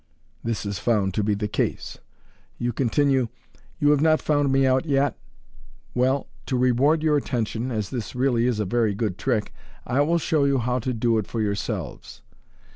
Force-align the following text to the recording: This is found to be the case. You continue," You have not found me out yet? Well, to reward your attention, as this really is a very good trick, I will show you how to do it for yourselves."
This 0.43 0.65
is 0.65 0.79
found 0.79 1.13
to 1.13 1.23
be 1.23 1.35
the 1.35 1.47
case. 1.47 1.99
You 2.57 2.73
continue," 2.73 3.27
You 3.79 3.91
have 3.91 4.01
not 4.01 4.19
found 4.19 4.51
me 4.51 4.65
out 4.65 4.87
yet? 4.87 5.15
Well, 5.93 6.25
to 6.47 6.57
reward 6.57 7.03
your 7.03 7.17
attention, 7.17 7.69
as 7.69 7.91
this 7.91 8.15
really 8.15 8.47
is 8.47 8.59
a 8.59 8.65
very 8.65 8.95
good 8.95 9.19
trick, 9.19 9.53
I 9.85 10.01
will 10.01 10.17
show 10.17 10.43
you 10.45 10.57
how 10.57 10.79
to 10.79 10.93
do 10.95 11.19
it 11.19 11.27
for 11.27 11.39
yourselves." 11.39 12.23